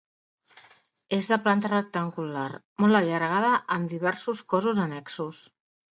És 1.17 1.27
de 1.31 1.37
planta 1.43 1.71
rectangular, 1.73 2.47
molt 2.85 3.01
allargada, 3.01 3.53
amb 3.77 3.93
diversos 3.93 4.43
cossos 4.55 4.81
annexos. 4.87 5.45